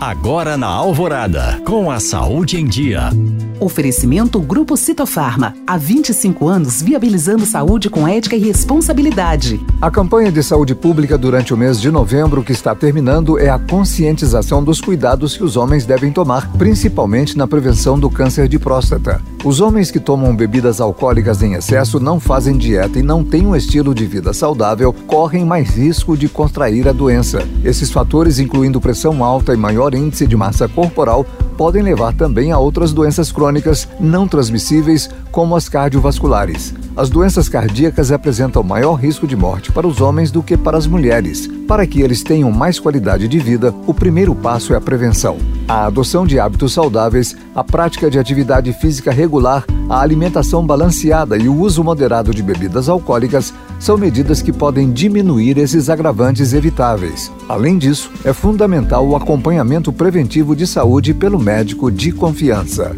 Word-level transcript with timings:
Agora 0.00 0.56
na 0.56 0.66
Alvorada, 0.66 1.60
com 1.64 1.90
a 1.90 2.00
saúde 2.00 2.60
em 2.60 2.66
dia. 2.66 3.10
Oferecimento 3.60 4.40
Grupo 4.40 4.76
Citofarma. 4.76 5.54
Há 5.66 5.76
25 5.76 6.48
anos 6.48 6.82
viabilizando 6.82 7.46
saúde 7.46 7.88
com 7.88 8.06
ética 8.06 8.36
e 8.36 8.40
responsabilidade. 8.40 9.64
A 9.80 9.90
campanha 9.90 10.30
de 10.32 10.42
saúde 10.42 10.74
pública 10.74 11.16
durante 11.16 11.54
o 11.54 11.56
mês 11.56 11.80
de 11.80 11.90
novembro 11.90 12.42
que 12.42 12.52
está 12.52 12.74
terminando 12.74 13.38
é 13.38 13.48
a 13.48 13.58
conscientização 13.58 14.62
dos 14.62 14.80
cuidados 14.80 15.36
que 15.36 15.44
os 15.44 15.56
homens 15.56 15.86
devem 15.86 16.12
tomar, 16.12 16.50
principalmente 16.58 17.38
na 17.38 17.46
prevenção 17.46 17.98
do 17.98 18.10
câncer 18.10 18.48
de 18.48 18.58
próstata. 18.58 19.22
Os 19.44 19.60
homens 19.60 19.90
que 19.90 20.00
tomam 20.00 20.34
bebidas 20.34 20.80
alcoólicas 20.80 21.42
em 21.42 21.52
excesso, 21.52 22.00
não 22.00 22.18
fazem 22.18 22.56
dieta 22.56 22.98
e 22.98 23.02
não 23.02 23.22
têm 23.22 23.46
um 23.46 23.54
estilo 23.54 23.94
de 23.94 24.06
vida 24.06 24.32
saudável, 24.32 24.92
correm 25.06 25.44
mais 25.44 25.76
risco 25.76 26.16
de 26.16 26.28
contrair 26.28 26.88
a 26.88 26.92
doença. 26.92 27.46
Esses 27.62 27.90
fatores, 27.90 28.38
incluindo 28.38 28.80
pressão 28.80 29.22
alta 29.22 29.52
e 29.52 29.56
maior 29.56 29.83
índice 29.92 30.24
de 30.24 30.36
massa 30.36 30.68
corporal, 30.68 31.26
podem 31.56 31.82
levar 31.82 32.12
também 32.12 32.52
a 32.52 32.58
outras 32.58 32.92
doenças 32.92 33.32
crônicas 33.32 33.88
não 33.98 34.28
transmissíveis, 34.28 35.08
como 35.30 35.56
as 35.56 35.68
cardiovasculares. 35.68 36.74
As 36.96 37.08
doenças 37.08 37.48
cardíacas 37.48 38.12
apresentam 38.12 38.62
maior 38.62 38.94
risco 38.94 39.26
de 39.26 39.34
morte 39.34 39.72
para 39.72 39.86
os 39.86 40.00
homens 40.00 40.30
do 40.30 40.42
que 40.42 40.56
para 40.56 40.76
as 40.76 40.86
mulheres. 40.86 41.50
Para 41.66 41.86
que 41.86 42.00
eles 42.00 42.22
tenham 42.22 42.52
mais 42.52 42.78
qualidade 42.78 43.26
de 43.26 43.38
vida, 43.38 43.74
o 43.86 43.94
primeiro 43.94 44.34
passo 44.34 44.72
é 44.74 44.76
a 44.76 44.80
prevenção. 44.80 45.38
A 45.66 45.86
adoção 45.86 46.26
de 46.26 46.38
hábitos 46.38 46.72
saudáveis, 46.72 47.36
a 47.54 47.64
prática 47.64 48.10
de 48.10 48.18
atividade 48.18 48.72
física 48.74 49.10
regular, 49.10 49.64
a 49.88 50.00
alimentação 50.00 50.64
balanceada 50.64 51.36
e 51.36 51.48
o 51.48 51.58
uso 51.58 51.82
moderado 51.82 52.32
de 52.32 52.42
bebidas 52.42 52.88
alcoólicas 52.88 53.52
são 53.78 53.98
medidas 53.98 54.40
que 54.40 54.52
podem 54.52 54.92
diminuir 54.92 55.58
esses 55.58 55.90
agravantes 55.90 56.52
evitáveis. 56.52 57.30
Além 57.48 57.76
disso, 57.76 58.10
é 58.24 58.32
fundamental 58.32 59.06
o 59.06 59.16
acompanhamento 59.16 59.92
preventivo 59.92 60.54
de 60.54 60.66
saúde 60.66 61.12
pelo 61.12 61.38
médico 61.44 61.90
de 61.90 62.10
confiança. 62.10 62.96